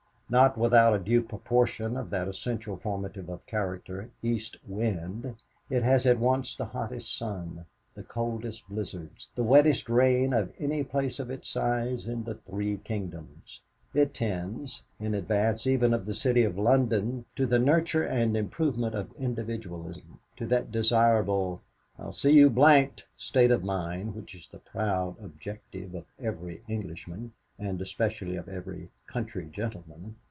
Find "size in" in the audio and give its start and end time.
11.49-12.23